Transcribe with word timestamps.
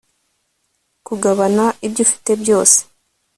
kugabana 1.07 1.65
ibyo 1.87 2.01
ufite 2.05 2.31
byose 2.41 2.79